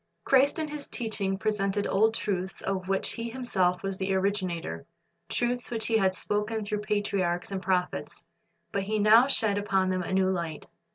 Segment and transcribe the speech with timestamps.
[0.23, 4.87] Christ in His teaching presented old truths of which He Himself was the originator,
[5.29, 8.23] truths which He had spoken through patriarchs and prophets;
[8.71, 10.65] but He now shed upon them a new light.